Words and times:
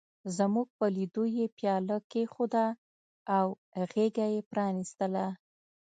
زموږ 0.37 0.67
په 0.77 0.85
لیدو 0.95 1.23
یې 1.37 1.45
پياله 1.57 1.97
کېښوده 2.11 2.65
او 3.37 3.45
غېږه 3.91 4.25
یې 4.35 4.41
پرانستله. 4.51 5.25